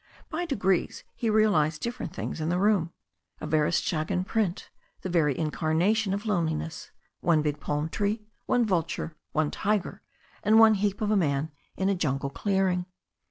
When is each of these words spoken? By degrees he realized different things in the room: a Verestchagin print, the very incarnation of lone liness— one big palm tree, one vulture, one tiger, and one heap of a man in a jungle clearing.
By 0.31 0.47
degrees 0.47 1.03
he 1.15 1.29
realized 1.29 1.83
different 1.83 2.11
things 2.11 2.41
in 2.41 2.49
the 2.49 2.57
room: 2.57 2.91
a 3.39 3.45
Verestchagin 3.45 4.23
print, 4.25 4.71
the 5.03 5.09
very 5.09 5.37
incarnation 5.37 6.11
of 6.11 6.25
lone 6.25 6.49
liness— 6.49 6.89
one 7.21 7.43
big 7.43 7.59
palm 7.59 7.87
tree, 7.87 8.25
one 8.47 8.65
vulture, 8.65 9.15
one 9.31 9.51
tiger, 9.51 10.01
and 10.41 10.57
one 10.57 10.73
heap 10.73 11.01
of 11.01 11.11
a 11.11 11.15
man 11.15 11.51
in 11.77 11.87
a 11.87 11.93
jungle 11.93 12.31
clearing. 12.31 12.87